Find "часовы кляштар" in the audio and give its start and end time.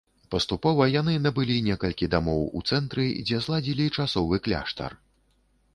3.99-4.91